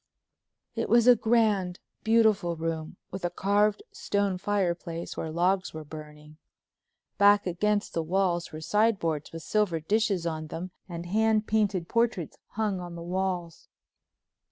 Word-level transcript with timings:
It 0.73 0.89
was 0.89 1.05
a 1.05 1.15
grand, 1.15 1.77
beautiful 2.03 2.55
room 2.55 2.97
with 3.11 3.23
a 3.23 3.29
carved 3.29 3.83
stone 3.91 4.39
fireplace 4.39 5.15
where 5.15 5.29
logs 5.29 5.75
were 5.75 5.83
burning. 5.83 6.37
Back 7.19 7.45
against 7.45 7.93
the 7.93 8.01
walls 8.01 8.51
were 8.51 8.61
sideboards 8.61 9.31
with 9.31 9.43
silver 9.43 9.79
dishes 9.79 10.25
on 10.25 10.47
them 10.47 10.71
and 10.89 11.05
hand 11.05 11.45
painted 11.45 11.87
portraits 11.87 12.39
hung 12.53 12.79
on 12.79 12.95
the 12.95 13.03
walls. 13.03 13.67